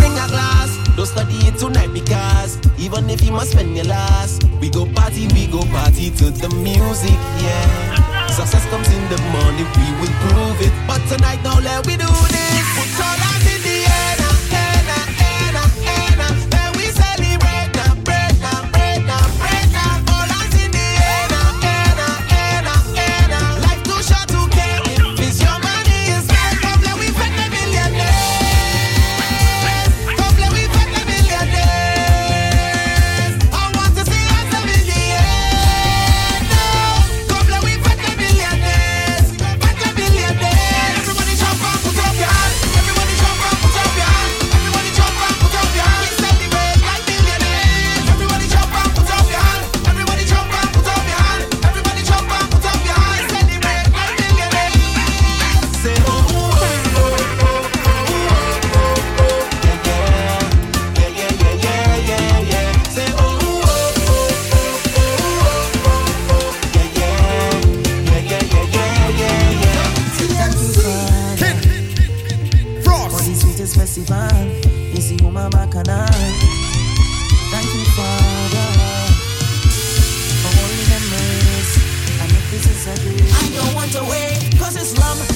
[0.00, 0.70] bring a glass.
[0.96, 5.28] Don't study it tonight because even if you must spend your last, we go party,
[5.36, 8.26] we go party to the music, yeah.
[8.26, 10.72] Success comes in the morning, we will prove it.
[10.88, 12.09] But tonight, don't let we do
[75.32, 76.06] mama I?
[77.50, 78.68] Thank you, Father,
[80.42, 80.52] for
[80.90, 81.70] memories.
[82.50, 83.28] This is a dream.
[83.32, 85.29] I don't want to wait, cause it's love.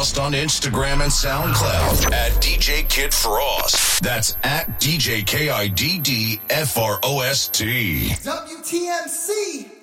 [0.00, 4.02] Frost on Instagram and SoundCloud at DJ Kidd Frost.
[4.02, 8.08] That's at DJ K I D D F R O S T.
[8.08, 9.79] WTMC.